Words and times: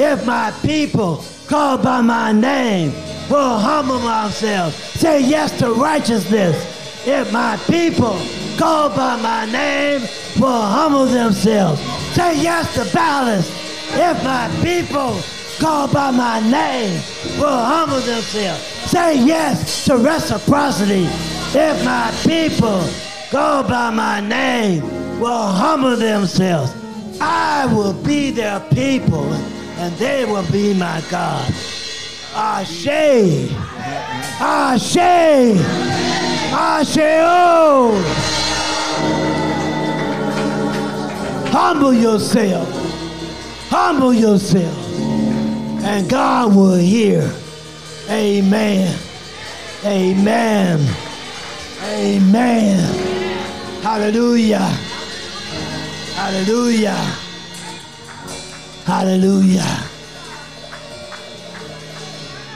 If 0.00 0.24
my 0.24 0.52
people 0.62 1.24
called 1.48 1.82
by 1.82 2.00
my 2.02 2.30
name 2.30 2.92
will 3.28 3.58
humble 3.58 3.98
themselves, 3.98 4.76
say 4.76 5.20
yes 5.20 5.58
to 5.58 5.72
righteousness. 5.72 7.04
If 7.04 7.32
my 7.32 7.56
people 7.66 8.16
called 8.56 8.94
by 8.94 9.20
my 9.20 9.46
name 9.46 10.02
will 10.38 10.62
humble 10.62 11.06
themselves, 11.06 11.80
say 12.14 12.40
yes 12.40 12.72
to 12.74 12.94
balance. 12.94 13.50
If 13.94 14.22
my 14.22 14.48
people 14.62 15.20
called 15.58 15.92
by 15.92 16.12
my 16.12 16.48
name 16.48 17.02
will 17.40 17.48
humble 17.48 17.98
themselves, 17.98 18.62
say 18.88 19.16
yes 19.24 19.84
to 19.86 19.96
reciprocity. 19.96 21.08
If 21.58 21.84
my 21.84 22.14
people 22.22 22.88
called 23.32 23.66
by 23.66 23.90
my 23.90 24.20
name 24.20 24.80
will 25.18 25.48
humble 25.48 25.96
themselves, 25.96 26.72
I 27.20 27.66
will 27.74 27.94
be 27.94 28.30
their 28.30 28.60
people 28.72 29.28
and 29.78 29.94
they 29.96 30.24
will 30.24 30.50
be 30.50 30.74
my 30.74 31.02
God. 31.08 31.52
Ashe. 32.34 32.86
Ashe. 34.40 34.96
Ashe. 36.52 36.98
Oh. 36.98 37.92
Humble 41.50 41.94
yourself. 41.94 42.68
Humble 43.68 44.12
yourself. 44.12 44.76
And 45.84 46.10
God 46.10 46.54
will 46.56 46.74
hear. 46.74 47.32
Amen. 48.10 48.98
Amen. 49.84 50.80
Amen. 51.84 53.82
Hallelujah. 53.82 54.58
Hallelujah. 56.16 57.27
Hallelujah. 58.88 59.82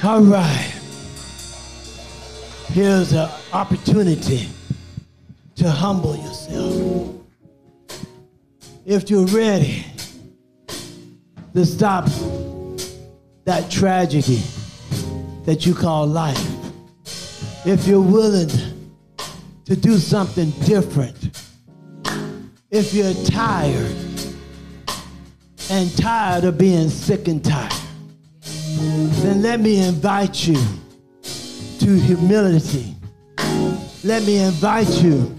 All 0.02 0.22
right. 0.22 0.72
Here's 2.68 3.12
an 3.12 3.28
opportunity 3.52 4.48
to 5.56 5.70
humble 5.70 6.16
yourself. 6.16 7.16
If 8.86 9.10
you're 9.10 9.26
ready 9.26 9.84
to 11.52 11.66
stop 11.66 12.06
that 13.44 13.70
tragedy 13.70 14.40
that 15.44 15.66
you 15.66 15.74
call 15.74 16.06
life, 16.06 16.56
if 17.66 17.86
you're 17.86 18.00
willing 18.00 18.48
to 19.66 19.76
do 19.76 19.98
something 19.98 20.48
different, 20.64 21.38
if 22.70 22.94
you're 22.94 23.12
tired 23.26 24.11
and 25.72 25.96
tired 25.96 26.44
of 26.44 26.58
being 26.58 26.90
sick 26.90 27.28
and 27.28 27.42
tired, 27.42 27.72
then 29.22 29.40
let 29.40 29.58
me 29.58 29.80
invite 29.80 30.46
you 30.46 30.62
to 31.78 31.98
humility. 31.98 32.94
Let 34.04 34.22
me 34.24 34.36
invite 34.36 35.02
you 35.02 35.34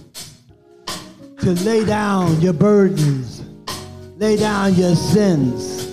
to 1.38 1.52
lay 1.64 1.86
down 1.86 2.42
your 2.42 2.54
burdens, 2.54 3.44
lay 4.18 4.36
down 4.36 4.74
your 4.74 4.96
sins. 4.96 5.86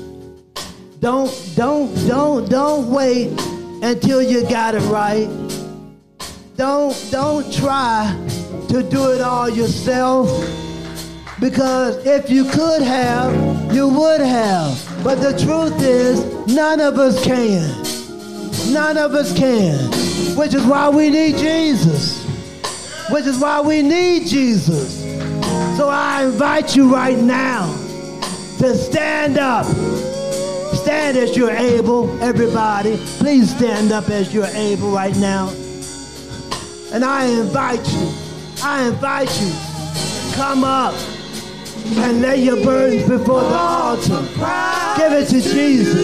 Don't, 1.00 1.30
don't, 1.54 1.94
don't, 2.08 2.48
don't 2.48 2.90
wait 2.90 3.38
until 3.82 4.22
you 4.22 4.48
got 4.48 4.74
it 4.74 4.80
right. 4.84 5.28
Don't, 6.56 6.96
don't 7.10 7.52
try 7.52 8.16
to 8.70 8.82
do 8.82 9.12
it 9.12 9.20
all 9.20 9.50
yourself 9.50 10.30
because 11.40 12.06
if 12.06 12.30
you 12.30 12.44
could 12.44 12.80
have, 12.80 13.59
you 13.72 13.88
would 13.88 14.20
have. 14.20 15.04
But 15.04 15.16
the 15.16 15.32
truth 15.38 15.80
is, 15.82 16.24
none 16.46 16.80
of 16.80 16.98
us 16.98 17.22
can. 17.24 17.70
None 18.72 18.98
of 18.98 19.14
us 19.14 19.36
can. 19.36 19.78
Which 20.36 20.54
is 20.54 20.64
why 20.64 20.88
we 20.88 21.10
need 21.10 21.36
Jesus. 21.36 22.24
Which 23.10 23.26
is 23.26 23.38
why 23.38 23.60
we 23.60 23.82
need 23.82 24.26
Jesus. 24.26 25.00
So 25.76 25.88
I 25.88 26.24
invite 26.24 26.76
you 26.76 26.92
right 26.92 27.18
now 27.18 27.66
to 28.58 28.74
stand 28.74 29.38
up. 29.38 29.66
Stand 30.74 31.16
as 31.16 31.36
you're 31.36 31.50
able, 31.50 32.22
everybody. 32.22 32.96
Please 33.18 33.54
stand 33.54 33.92
up 33.92 34.08
as 34.08 34.32
you're 34.32 34.46
able 34.46 34.90
right 34.92 35.16
now. 35.16 35.48
And 36.92 37.04
I 37.04 37.26
invite 37.26 37.86
you, 37.92 38.12
I 38.62 38.88
invite 38.88 39.40
you, 39.40 39.52
come 40.34 40.64
up 40.64 40.94
and 41.98 42.20
lay 42.22 42.36
your 42.42 42.62
burdens 42.64 43.08
before 43.08 43.40
the 43.40 43.56
altar. 43.56 44.22
Give 44.96 45.12
it 45.12 45.28
to 45.28 45.40
Jesus. 45.40 45.94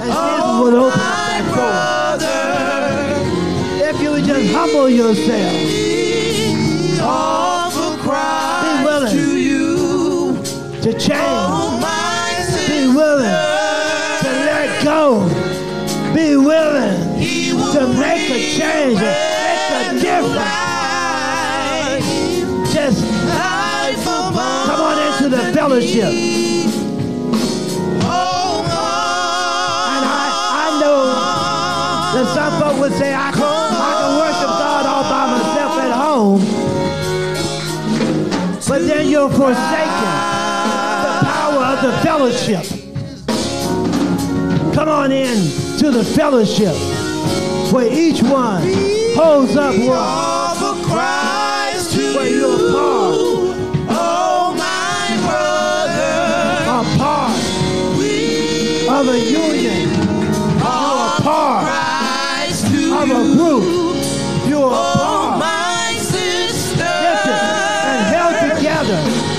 And 0.00 0.12
Jesus 0.12 0.58
will 0.60 0.76
open 0.84 1.00
up 1.00 2.18
that 2.18 2.18
door. 2.20 3.88
If 3.88 4.00
you 4.00 4.10
would 4.10 4.24
just 4.24 4.52
humble 4.52 4.88
yourself. 4.88 5.52
Be 8.64 8.72
willing 8.84 9.16
to 10.82 10.92
change. 10.98 11.84
Be 12.68 12.86
willing 12.94 13.38
to 14.22 14.30
let 14.48 14.84
go. 14.84 15.28
Be 16.14 16.36
willing 16.36 17.14
to 17.74 17.80
make 17.98 18.30
a 18.30 18.56
change, 18.56 19.00
make 19.00 19.70
a 19.70 20.00
difference. 20.00 20.63
Fellowship. 25.68 26.04
And 26.04 26.12
I, 30.04 30.28
I 30.60 30.68
know 30.78 31.00
that 32.12 32.26
some 32.34 32.52
folk 32.60 32.76
would 32.80 32.92
say, 32.92 33.14
I 33.14 33.32
can, 33.32 33.42
I 33.42 33.92
can 33.98 34.18
worship 34.20 34.52
God 34.60 34.84
all 34.84 35.04
by 35.08 35.24
myself 35.32 35.72
at 35.80 35.92
home. 36.04 36.42
But 38.68 38.80
then 38.86 39.08
you're 39.08 39.30
forsaken 39.30 40.10
the 41.06 41.14
power 41.32 41.62
of 41.72 41.80
the 41.80 41.92
fellowship. 42.02 42.66
Come 44.74 44.90
on 44.90 45.12
in 45.12 45.38
to 45.78 45.90
the 45.90 46.04
fellowship 46.04 46.76
where 47.72 47.90
each 47.90 48.22
one 48.22 48.60
holds 49.16 49.56
up 49.56 49.74
one. 49.78 51.13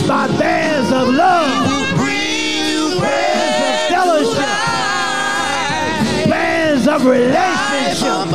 By 0.08 0.28
bands 0.38 0.92
of 0.92 1.08
love, 1.10 1.50
bands 3.02 3.60
of 3.62 3.76
fellowship, 3.90 4.46
bands 6.30 6.88
of 6.88 7.06
relationship. 7.06 8.30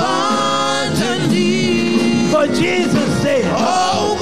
For 2.32 2.46
Jesus 2.46 3.22
said, 3.22 3.44
love 3.52 4.18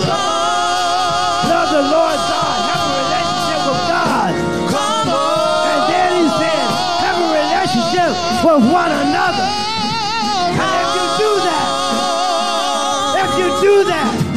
the 1.70 1.82
Lord 1.82 2.19
God, 2.20 2.58
have 2.69 2.84
a 2.84 2.91
relationship 3.00 3.60
with 3.64 3.82
God. 3.88 4.32
And 5.72 5.81
then 5.88 6.10
he 6.20 6.28
said, 6.37 6.69
have 7.00 7.16
a 7.16 7.28
relationship 7.32 8.12
with 8.44 8.62
one 8.70 8.92
another. 8.92 9.48
And 10.53 10.70
if 10.84 10.88
you 10.97 11.06
do 11.16 11.31
that, 11.48 11.69
if 13.25 13.31
you 13.41 13.48
do 13.62 13.75
that, 13.88 14.28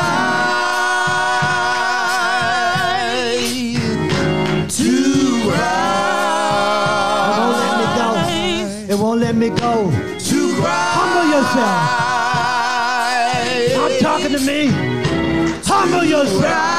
to 4.68 4.92
cry. 5.50 5.76
It 8.90 8.98
won't 8.98 9.20
let 9.22 9.36
me 9.36 9.50
go. 9.50 9.92
to 10.20 10.56
cry. 10.60 10.92
Humble 10.98 11.28
yourself. 11.36 11.80
I'm 13.80 13.94
talking 14.00 14.34
to 14.34 14.42
me. 14.46 14.60
Humble 15.66 16.04
yourself. 16.04 16.79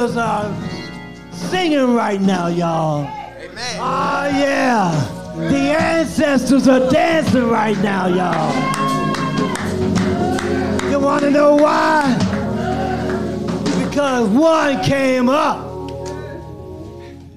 Angels 0.00 0.16
are 0.16 0.50
singing 1.30 1.94
right 1.94 2.22
now, 2.22 2.46
y'all. 2.46 3.04
Amen. 3.04 3.76
Oh, 3.78 4.28
yeah. 4.32 5.34
The 5.36 5.76
ancestors 5.78 6.66
are 6.68 6.90
dancing 6.90 7.46
right 7.48 7.76
now, 7.80 8.06
y'all. 8.06 8.50
You 10.90 10.98
want 10.98 11.22
to 11.24 11.30
know 11.30 11.54
why? 11.54 12.16
Because 13.84 14.26
one 14.28 14.82
came 14.82 15.28
up. 15.28 15.68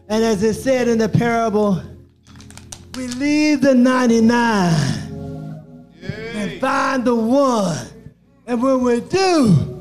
And 0.07 0.23
as 0.23 0.41
it 0.41 0.53
said 0.53 0.87
in 0.87 0.99
the 0.99 1.09
parable, 1.09 1.83
we 2.95 3.07
leave 3.07 3.59
the 3.59 3.75
99 3.75 4.73
and 6.01 6.61
find 6.61 7.03
the 7.03 7.15
one. 7.15 7.87
And 8.47 8.63
when 8.63 8.81
we 8.83 9.01
do, 9.01 9.72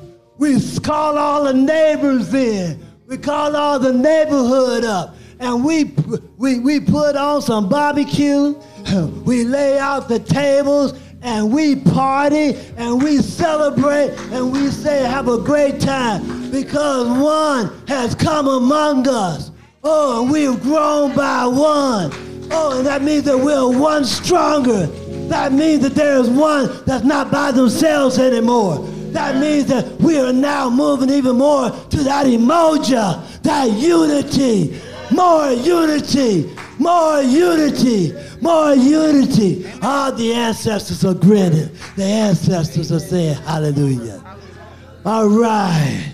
we 0.43 0.61
call 0.81 1.19
all 1.19 1.45
the 1.45 1.55
neighbors 1.55 2.35
in. 2.35 2.85
We 3.07 3.17
call 3.17 3.55
all 3.55 3.79
the 3.79 3.93
neighborhood 3.93 4.85
up. 4.85 5.15
And 5.39 5.65
we, 5.65 5.95
we, 6.37 6.59
we 6.59 6.81
put 6.81 7.15
on 7.15 7.43
some 7.43 7.69
barbecue. 7.69 8.61
We 9.25 9.45
lay 9.45 9.79
out 9.79 10.09
the 10.09 10.19
tables 10.19 10.99
and 11.23 11.53
we 11.53 11.77
party 11.77 12.57
and 12.77 13.01
we 13.01 13.19
celebrate 13.19 14.11
and 14.33 14.53
we 14.53 14.71
say 14.71 15.05
have 15.05 15.29
a 15.29 15.39
great 15.39 15.81
time 15.81 16.51
because 16.51 17.07
one 17.07 17.87
has 17.87 18.17
come 18.17 18.49
among 18.49 19.07
us. 19.09 19.53
Oh, 19.85 20.23
and 20.23 20.33
we've 20.33 20.61
grown 20.61 21.15
by 21.15 21.47
one. 21.47 22.11
Oh, 22.51 22.79
and 22.79 22.87
that 22.89 23.03
means 23.03 23.23
that 23.25 23.39
we're 23.39 23.69
one 23.79 24.05
stronger. 24.05 24.87
That 25.29 25.53
means 25.53 25.83
that 25.83 25.95
there 25.95 26.17
is 26.17 26.29
one 26.29 26.85
that's 26.85 27.05
not 27.05 27.31
by 27.31 27.53
themselves 27.53 28.19
anymore. 28.19 28.92
That 29.13 29.37
means 29.37 29.67
that 29.67 30.01
we 30.01 30.19
are 30.19 30.33
now 30.33 30.71
moving 30.71 31.11
even 31.11 31.37
more 31.37 31.71
to 31.71 31.97
that 32.05 32.27
Umoja, 32.27 33.43
that 33.43 33.71
unity, 33.73 34.81
more 35.11 35.53
unity, 35.53 36.51
more 36.79 37.21
unity, 37.21 38.15
more 38.41 38.75
unity. 38.75 39.71
All 39.83 40.13
the 40.13 40.33
ancestors 40.33 41.05
are 41.05 41.15
grinning. 41.15 41.69
The 41.97 42.05
ancestors 42.05 42.91
are 42.91 43.01
saying 43.01 43.35
hallelujah. 43.35 44.23
All 45.05 45.29
right. 45.29 46.13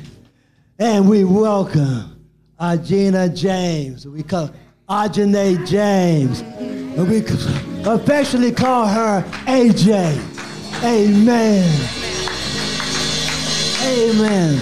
And 0.78 1.08
we 1.08 1.24
welcome 1.24 2.26
Argina 2.60 3.34
James. 3.34 4.06
We 4.06 4.22
call 4.24 4.50
Arjane 4.88 5.66
James. 5.66 6.40
And 6.40 7.08
we 7.08 7.18
affectionately 7.84 8.52
call 8.52 8.86
her 8.86 9.22
AJ. 9.46 10.18
Amen. 10.82 12.07
Amen. 13.88 14.60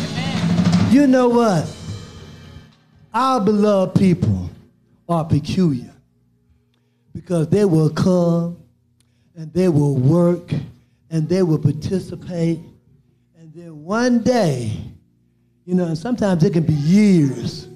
You 0.93 1.09
know 1.09 1.29
what? 1.29 1.69
Our 3.13 3.41
beloved 3.41 3.99
people 3.99 4.49
are 5.09 5.25
peculiar 5.25 5.93
because 7.13 7.49
they 7.49 7.65
will 7.65 7.91
come 7.91 8.57
and 9.35 9.53
they 9.53 9.69
will 9.69 9.97
work 9.97 10.53
and 11.11 11.29
they 11.29 11.43
will 11.43 11.59
participate. 11.59 12.61
And 13.37 13.53
then 13.53 13.83
one 13.83 14.21
day, 14.21 14.79
you 15.65 15.75
know, 15.75 15.87
and 15.87 15.99
sometimes 15.99 16.45
it 16.45 16.53
can 16.53 16.63
be 16.63 16.75
years. 16.75 17.67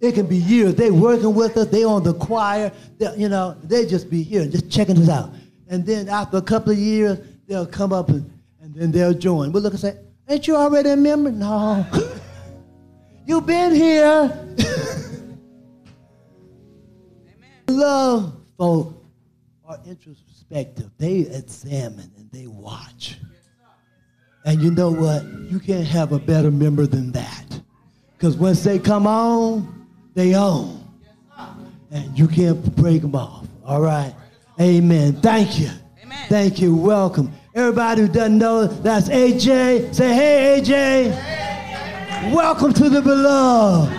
It 0.00 0.12
can 0.12 0.26
be 0.26 0.38
years. 0.38 0.74
They 0.74 0.90
working 0.90 1.34
with 1.34 1.58
us. 1.58 1.66
They 1.66 1.84
on 1.84 2.02
the 2.02 2.14
choir. 2.14 2.72
They, 2.96 3.14
you 3.18 3.28
know, 3.28 3.58
they 3.62 3.84
just 3.84 4.08
be 4.08 4.22
here 4.22 4.46
just 4.46 4.70
checking 4.70 4.96
us 4.96 5.10
out. 5.10 5.34
And 5.68 5.84
then 5.84 6.08
after 6.08 6.38
a 6.38 6.42
couple 6.42 6.72
of 6.72 6.78
years, 6.78 7.18
they'll 7.46 7.66
come 7.66 7.92
up 7.92 8.08
and, 8.08 8.30
and 8.62 8.74
then 8.74 8.90
they'll 8.90 9.12
join. 9.12 9.52
We'll 9.52 9.62
look 9.62 9.74
and 9.74 9.80
say, 9.80 9.98
"Ain't 10.28 10.46
you 10.46 10.56
already 10.56 10.90
a 10.90 10.96
member?" 10.96 11.30
No. 11.30 11.86
You've 13.26 13.46
been 13.46 13.74
here. 13.74 14.46
Love 17.68 18.36
folk 18.58 19.04
are 19.66 19.78
introspective. 19.86 20.90
They 20.98 21.20
examine 21.20 22.10
and 22.16 22.30
they 22.30 22.46
watch. 22.46 23.18
And 24.44 24.60
you 24.60 24.70
know 24.70 24.90
what? 24.90 25.24
You 25.24 25.58
can't 25.58 25.86
have 25.86 26.12
a 26.12 26.18
better 26.18 26.50
member 26.50 26.86
than 26.86 27.12
that. 27.12 27.60
Because 28.12 28.36
once 28.36 28.62
they 28.62 28.78
come 28.78 29.06
on, 29.06 29.86
they 30.14 30.34
own. 30.34 30.80
And 31.90 32.18
you 32.18 32.28
can't 32.28 32.76
break 32.76 33.02
them 33.02 33.14
off. 33.14 33.46
All 33.64 33.80
right? 33.80 34.14
Amen. 34.60 35.14
Thank 35.20 35.58
you. 35.58 35.70
Amen. 36.02 36.28
Thank 36.28 36.60
you. 36.60 36.76
Welcome. 36.76 37.32
Everybody 37.54 38.00
who 38.02 38.08
doesn't 38.08 38.38
know, 38.38 38.66
that's 38.66 39.08
AJ. 39.08 39.94
Say, 39.94 40.12
hey, 40.12 40.60
AJ. 40.60 42.34
Welcome 42.34 42.72
to 42.72 42.90
the 42.90 43.00
beloved. 43.00 43.96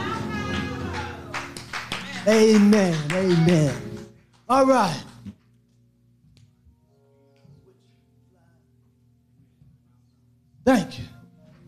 Amen. 2.27 3.12
Amen. 3.13 4.07
All 4.50 4.65
right. 4.65 5.01
Thank 10.65 11.00
you. 11.00 11.05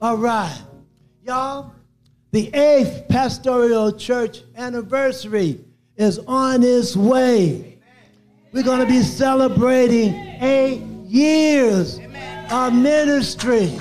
All 0.01 0.17
right. 0.17 0.61
Y'all, 1.23 1.71
the 2.31 2.53
eighth 2.53 3.07
pastoral 3.07 3.93
church 3.93 4.41
anniversary 4.57 5.63
is 5.95 6.19
on 6.27 6.63
its 6.63 6.97
way. 6.97 7.79
We're 8.51 8.63
going 8.63 8.81
to 8.81 8.85
be 8.85 9.03
celebrating 9.03 10.13
eight 10.41 10.96
years 11.07 11.99
of 12.51 12.73
ministry. 12.73 13.71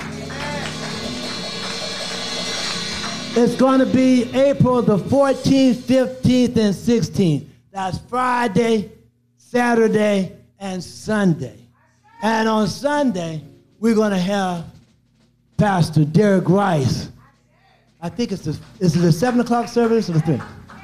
It's 3.39 3.55
going 3.57 3.81
to 3.81 3.87
be 3.87 4.33
April 4.35 4.81
the 4.81 4.97
14th, 4.97 5.75
15th, 5.75 6.57
and 6.57 6.75
16th. 6.75 7.47
That's 7.71 7.99
Friday, 7.99 8.91
Saturday, 9.37 10.33
and 10.59 10.83
Sunday. 10.83 11.59
And 12.23 12.49
on 12.49 12.67
Sunday, 12.67 13.43
we're 13.79 13.95
going 13.95 14.13
to 14.13 14.19
have 14.19 14.65
Pastor 15.59 16.05
Derek 16.05 16.49
Rice. 16.49 17.11
I 18.01 18.09
think 18.09 18.33
it's 18.33 18.43
the, 18.45 18.59
is 18.81 18.97
it 18.97 19.01
the 19.01 19.13
7 19.13 19.41
o'clock 19.41 19.69
service 19.69 20.09
or 20.09 20.15
the 20.15 20.21
3? 20.21 20.41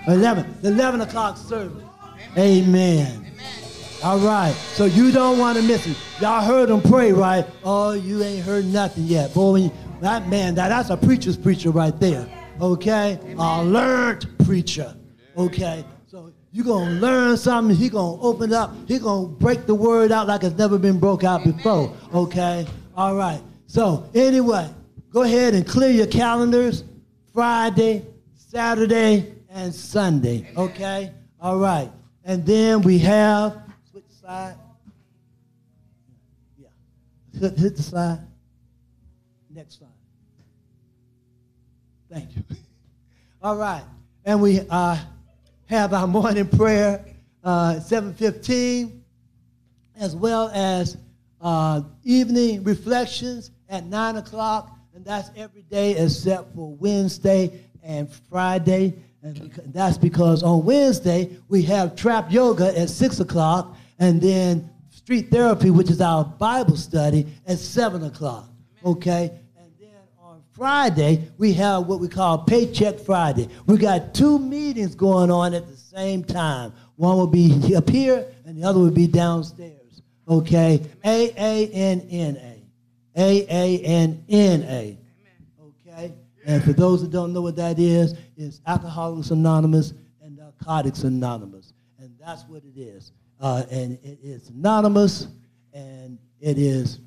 11. 0.08 0.56
The 0.60 0.68
11 0.68 1.00
o'clock 1.02 1.36
service. 1.36 1.84
Amen. 2.36 3.31
All 4.02 4.18
right. 4.18 4.52
So 4.74 4.84
you 4.86 5.12
don't 5.12 5.38
want 5.38 5.56
to 5.58 5.62
miss 5.62 5.86
it. 5.86 5.96
Y'all 6.20 6.42
heard 6.44 6.70
him 6.70 6.80
pray, 6.80 7.12
right? 7.12 7.46
Oh, 7.62 7.92
you 7.92 8.22
ain't 8.22 8.44
heard 8.44 8.64
nothing 8.64 9.04
yet. 9.04 9.32
Boy, 9.32 9.70
that 10.00 10.28
man, 10.28 10.56
that, 10.56 10.70
that's 10.70 10.90
a 10.90 10.96
preacher's 10.96 11.36
preacher 11.36 11.70
right 11.70 11.98
there. 12.00 12.28
Okay? 12.60 13.18
A 13.38 13.62
learned 13.64 14.26
preacher. 14.44 14.94
Okay? 15.36 15.84
So 16.08 16.32
you're 16.50 16.64
going 16.64 16.88
to 16.88 16.94
learn 16.94 17.36
something. 17.36 17.76
He 17.76 17.88
going 17.88 18.18
to 18.18 18.24
open 18.24 18.52
up. 18.52 18.74
He 18.88 18.98
going 18.98 19.28
to 19.28 19.32
break 19.36 19.66
the 19.66 19.74
word 19.74 20.10
out 20.10 20.26
like 20.26 20.42
it's 20.42 20.56
never 20.56 20.78
been 20.78 20.98
broke 20.98 21.22
out 21.22 21.44
before. 21.44 21.96
Okay? 22.12 22.66
All 22.96 23.14
right. 23.14 23.40
So 23.66 24.10
anyway, 24.14 24.68
go 25.10 25.22
ahead 25.22 25.54
and 25.54 25.66
clear 25.66 25.90
your 25.90 26.08
calendars. 26.08 26.82
Friday, 27.32 28.04
Saturday, 28.34 29.32
and 29.48 29.72
Sunday. 29.72 30.52
Okay? 30.56 31.12
All 31.40 31.58
right. 31.58 31.90
And 32.24 32.44
then 32.44 32.82
we 32.82 32.98
have, 32.98 33.62
side. 34.22 34.54
Yeah. 36.56 36.68
Hit, 37.40 37.58
hit 37.58 37.76
the 37.76 37.82
slide. 37.82 38.20
Next 39.50 39.78
slide. 39.78 39.88
Thank 42.10 42.36
you. 42.36 42.44
All 43.42 43.56
right. 43.56 43.82
And 44.24 44.40
we 44.40 44.60
uh, 44.70 44.96
have 45.66 45.92
our 45.92 46.06
morning 46.06 46.46
prayer 46.46 47.04
uh, 47.42 47.80
7.15 47.80 49.00
as 49.96 50.14
well 50.14 50.50
as 50.54 50.96
uh, 51.40 51.82
evening 52.04 52.62
reflections 52.62 53.50
at 53.68 53.84
9 53.84 54.16
o'clock. 54.16 54.70
And 54.94 55.04
that's 55.04 55.30
every 55.36 55.62
day 55.62 55.96
except 55.96 56.54
for 56.54 56.74
Wednesday 56.76 57.60
and 57.82 58.08
Friday. 58.30 58.94
And 59.22 59.50
that's 59.66 59.98
because 59.98 60.44
on 60.44 60.64
Wednesday 60.64 61.36
we 61.48 61.62
have 61.62 61.96
trap 61.96 62.30
yoga 62.30 62.78
at 62.78 62.88
6 62.88 63.18
o'clock 63.18 63.76
and 64.02 64.20
then 64.20 64.68
street 64.90 65.30
therapy, 65.30 65.70
which 65.70 65.88
is 65.88 66.00
our 66.00 66.24
Bible 66.24 66.76
study, 66.76 67.24
at 67.46 67.58
7 67.58 68.02
o'clock. 68.02 68.48
Okay? 68.84 69.30
And 69.56 69.70
then 69.78 69.94
on 70.18 70.42
Friday, 70.50 71.30
we 71.38 71.52
have 71.52 71.86
what 71.86 72.00
we 72.00 72.08
call 72.08 72.38
Paycheck 72.38 72.98
Friday. 72.98 73.48
We 73.66 73.76
got 73.76 74.12
two 74.12 74.40
meetings 74.40 74.96
going 74.96 75.30
on 75.30 75.54
at 75.54 75.68
the 75.68 75.76
same 75.76 76.24
time. 76.24 76.72
One 76.96 77.16
will 77.16 77.28
be 77.28 77.76
up 77.76 77.88
here, 77.88 78.26
and 78.44 78.60
the 78.60 78.68
other 78.68 78.80
will 78.80 78.90
be 78.90 79.06
downstairs. 79.06 80.02
Okay? 80.28 80.82
A 81.04 81.32
A 81.36 81.68
N 81.68 82.04
N 82.10 82.36
A. 82.36 83.20
A 83.20 83.46
A 83.48 83.78
N 83.84 84.24
N 84.28 84.62
A. 84.62 84.98
Okay? 85.62 86.12
And 86.44 86.64
for 86.64 86.72
those 86.72 87.02
that 87.02 87.12
don't 87.12 87.32
know 87.32 87.42
what 87.42 87.54
that 87.54 87.78
is, 87.78 88.16
it's 88.36 88.60
Alcoholics 88.66 89.30
Anonymous 89.30 89.94
and 90.20 90.36
Narcotics 90.36 91.04
Anonymous. 91.04 91.72
And 92.00 92.10
that's 92.18 92.42
what 92.48 92.64
it 92.64 92.76
is. 92.76 93.12
Uh, 93.42 93.64
and 93.72 93.98
it 94.04 94.20
is 94.22 94.50
anonymous, 94.50 95.26
and 95.74 96.16
it 96.40 96.58
is 96.58 97.00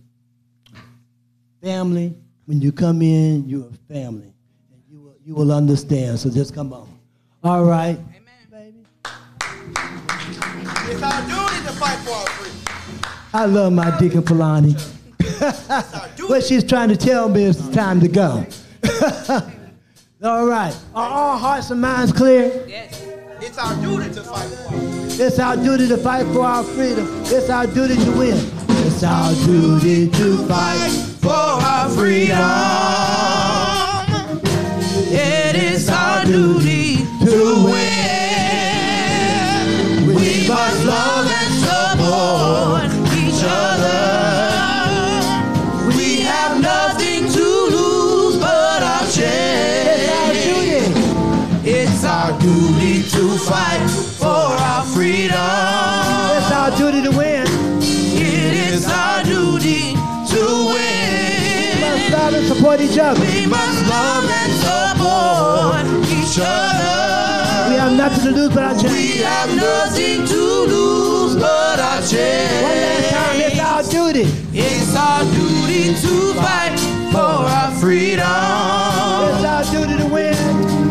family. 1.63 2.13
When 2.45 2.59
you 2.59 2.73
come 2.73 3.01
in, 3.01 3.47
you're 3.47 3.71
family. 3.87 4.33
And 4.71 4.83
you 4.89 4.99
will, 4.99 5.15
you 5.23 5.33
will 5.33 5.53
understand. 5.53 6.19
So 6.19 6.29
just 6.29 6.53
come 6.53 6.73
on. 6.73 6.89
All 7.41 7.63
right. 7.63 7.97
Amen, 7.97 8.23
baby. 8.51 8.85
It's 10.91 11.01
our 11.01 11.21
duty 11.21 11.65
to 11.67 11.73
fight 11.79 11.97
for 11.99 12.11
our 12.11 12.27
freedom. 12.27 13.11
I 13.33 13.45
love 13.45 13.71
my 13.71 13.97
Deacon 13.97 14.21
Polani. 14.21 14.73
what 16.27 16.43
she's 16.43 16.65
trying 16.65 16.89
to 16.89 16.97
tell 16.97 17.29
me 17.29 17.45
is 17.45 17.65
it's 17.65 17.73
time 17.73 18.01
to 18.01 18.09
go. 18.09 18.45
All 20.23 20.47
right. 20.47 20.75
Are 20.93 21.09
all 21.09 21.37
hearts 21.37 21.69
and 21.71 21.79
minds 21.79 22.11
clear? 22.11 22.65
Yes. 22.67 23.05
It's 23.41 23.57
our 23.57 23.75
duty 23.81 24.13
to 24.13 24.21
fight 24.23 24.49
for 24.49 24.73
our 24.73 24.81
freedom. 24.81 25.04
It's 25.17 25.39
our 25.39 25.55
duty 25.55 25.87
to 25.87 25.97
fight 25.97 26.25
for 26.33 26.41
our 26.41 26.63
freedom. 26.63 27.07
It's 27.25 27.49
our 27.49 27.65
duty 27.65 27.95
to 27.95 28.11
win. 28.11 28.37
It's 28.85 29.01
our 29.03 29.33
duty 29.45 30.09
to 30.09 30.37
fight. 30.47 30.91
for 31.21 31.31
our 31.31 31.89
freedom. 31.89 32.37
It 35.09 35.55
is 35.55 35.89
our 35.89 36.25
duty 36.25 36.97
to 37.25 37.63
win. 37.65 37.75
We 40.07 40.47
must 40.47 40.85
love 40.85 41.27
and 41.31 41.53
support 41.63 42.74
freedom. 54.95 55.35
It's 56.39 56.51
our 56.51 56.71
duty 56.77 57.01
to 57.03 57.11
win. 57.11 57.45
It 57.83 58.53
is 58.71 58.87
our 58.87 59.23
duty 59.23 59.91
to 60.31 60.41
We 60.71 61.75
must 61.83 62.03
win. 62.05 62.11
love 62.15 62.33
and 62.33 62.47
support 62.47 62.79
each 62.79 62.97
other. 62.97 63.19
We 63.19 63.45
must 63.45 63.79
love 63.91 64.23
and 64.41 64.53
support 64.63 65.85
each 66.17 66.37
other. 66.39 66.95
We 67.69 67.75
have 67.83 67.91
nothing 67.97 68.23
to 68.23 68.31
lose 68.39 68.53
but 68.55 68.63
our 68.63 68.91
We 68.93 69.17
have 69.33 69.51
nothing 69.53 70.25
to 70.31 70.41
lose 70.73 71.35
but 71.35 71.79
our 71.89 72.01
One 72.63 72.79
last 72.85 73.09
time, 73.11 73.37
it's 73.47 73.59
our 73.59 73.83
duty. 73.83 74.25
It's 74.53 74.95
our 74.95 75.23
duty 75.35 75.83
to 76.03 76.33
fight 76.39 76.79
for 77.11 77.35
our 77.57 77.71
freedom. 77.81 78.25
It's 79.27 79.43
our 79.43 79.63
duty 79.73 79.97
to 79.97 80.07
win. 80.07 80.84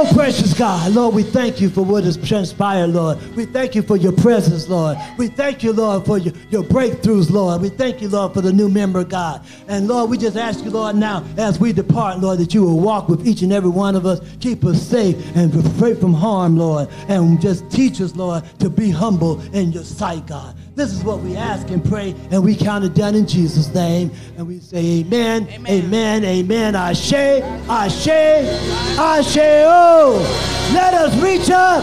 Oh, 0.00 0.08
precious 0.14 0.54
God, 0.54 0.92
Lord, 0.92 1.12
we 1.12 1.24
thank 1.24 1.60
you 1.60 1.68
for 1.68 1.82
what 1.82 2.04
has 2.04 2.16
transpired, 2.16 2.90
Lord. 2.90 3.20
We 3.34 3.46
thank 3.46 3.74
you 3.74 3.82
for 3.82 3.96
your 3.96 4.12
presence, 4.12 4.68
Lord. 4.68 4.96
We 5.16 5.26
thank 5.26 5.64
you, 5.64 5.72
Lord, 5.72 6.06
for 6.06 6.18
your, 6.18 6.32
your 6.50 6.62
breakthroughs, 6.62 7.32
Lord. 7.32 7.60
We 7.60 7.68
thank 7.68 8.00
you, 8.00 8.08
Lord, 8.08 8.32
for 8.32 8.40
the 8.40 8.52
new 8.52 8.68
member, 8.68 9.02
God. 9.02 9.44
And 9.66 9.88
Lord, 9.88 10.08
we 10.08 10.16
just 10.16 10.36
ask 10.36 10.64
you, 10.64 10.70
Lord, 10.70 10.94
now 10.94 11.24
as 11.36 11.58
we 11.58 11.72
depart, 11.72 12.20
Lord, 12.20 12.38
that 12.38 12.54
you 12.54 12.62
will 12.62 12.78
walk 12.78 13.08
with 13.08 13.26
each 13.26 13.42
and 13.42 13.52
every 13.52 13.70
one 13.70 13.96
of 13.96 14.06
us, 14.06 14.20
keep 14.38 14.64
us 14.64 14.80
safe 14.80 15.16
and 15.34 15.52
free 15.80 15.96
from 15.96 16.14
harm, 16.14 16.56
Lord. 16.56 16.88
And 17.08 17.40
just 17.40 17.68
teach 17.68 18.00
us, 18.00 18.14
Lord, 18.14 18.44
to 18.60 18.70
be 18.70 18.92
humble 18.92 19.40
in 19.52 19.72
your 19.72 19.82
sight, 19.82 20.28
God. 20.28 20.54
This 20.78 20.92
is 20.92 21.02
what 21.02 21.18
we 21.18 21.34
ask 21.34 21.68
and 21.70 21.84
pray, 21.84 22.14
and 22.30 22.44
we 22.44 22.54
count 22.54 22.84
it 22.84 22.94
done 22.94 23.16
in 23.16 23.26
Jesus' 23.26 23.74
name. 23.74 24.12
And 24.36 24.46
we 24.46 24.60
say, 24.60 25.00
Amen, 25.00 25.48
Amen, 25.66 26.24
Amen. 26.24 26.76
Ashe, 26.76 27.12
Ashe, 27.12 28.06
Ashe. 28.06 29.38
Oh, 29.66 30.70
let 30.72 30.94
us 30.94 31.20
reach 31.20 31.50
up 31.50 31.82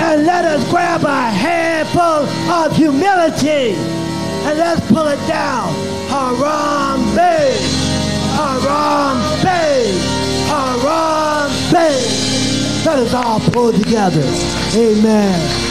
and 0.00 0.24
let 0.24 0.44
us 0.44 0.62
grab 0.70 1.02
a 1.02 1.22
handful 1.28 2.24
of 2.54 2.76
humility 2.76 3.74
and 3.74 4.56
let's 4.56 4.86
pull 4.86 5.08
it 5.08 5.18
down. 5.26 5.74
Harambe, 6.06 7.50
Harambe, 8.38 9.90
Harambe. 10.46 11.90
Let 12.86 12.98
us 13.00 13.12
all 13.12 13.40
pull 13.40 13.72
together. 13.72 14.22
Amen. 14.76 15.67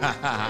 Ha 0.00 0.12
ha. 0.22 0.45